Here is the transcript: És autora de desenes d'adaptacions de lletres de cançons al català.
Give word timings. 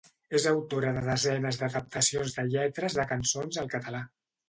És 0.37 0.45
autora 0.51 0.93
de 0.95 1.03
desenes 1.09 1.61
d'adaptacions 1.61 2.35
de 2.41 2.49
lletres 2.57 3.01
de 3.01 3.09
cançons 3.15 3.65
al 3.65 3.75
català. 3.79 4.07